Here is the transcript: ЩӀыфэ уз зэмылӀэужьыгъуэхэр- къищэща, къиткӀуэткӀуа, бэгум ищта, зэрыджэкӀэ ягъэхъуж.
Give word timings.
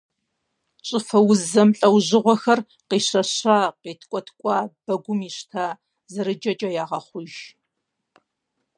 ЩӀыфэ 0.87 1.19
уз 1.29 1.41
зэмылӀэужьыгъуэхэр- 1.51 2.59
къищэща, 2.89 3.57
къиткӀуэткӀуа, 3.81 4.57
бэгум 4.85 5.19
ищта, 5.29 5.65
зэрыджэкӀэ 6.11 6.69
ягъэхъуж. 6.83 7.33